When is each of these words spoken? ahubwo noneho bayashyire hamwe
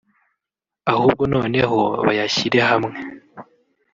ahubwo 0.91 1.23
noneho 1.33 1.79
bayashyire 2.05 2.59
hamwe 2.69 2.97